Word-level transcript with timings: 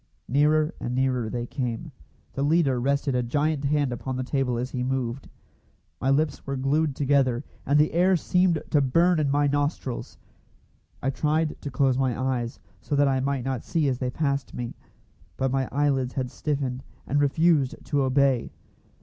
Nearer 0.27 0.73
and 0.79 0.95
nearer 0.95 1.29
they 1.29 1.45
came. 1.45 1.91
The 2.33 2.41
leader 2.41 2.79
rested 2.79 3.13
a 3.13 3.21
giant 3.21 3.65
hand 3.65 3.93
upon 3.93 4.15
the 4.15 4.23
table 4.23 4.57
as 4.57 4.71
he 4.71 4.81
moved. 4.81 5.29
My 6.01 6.09
lips 6.09 6.43
were 6.47 6.55
glued 6.55 6.95
together, 6.95 7.43
and 7.67 7.77
the 7.77 7.93
air 7.93 8.15
seemed 8.17 8.63
to 8.71 8.81
burn 8.81 9.19
in 9.19 9.29
my 9.29 9.45
nostrils. 9.45 10.17
I 11.03 11.11
tried 11.11 11.61
to 11.61 11.69
close 11.69 11.99
my 11.99 12.19
eyes, 12.19 12.59
so 12.81 12.95
that 12.95 13.07
I 13.07 13.19
might 13.19 13.45
not 13.45 13.63
see 13.63 13.87
as 13.87 13.99
they 13.99 14.09
passed 14.09 14.55
me; 14.55 14.73
but 15.37 15.51
my 15.51 15.69
eyelids 15.71 16.15
had 16.15 16.31
stiffened, 16.31 16.81
and 17.05 17.21
refused 17.21 17.75
to 17.85 18.01
obey. 18.01 18.51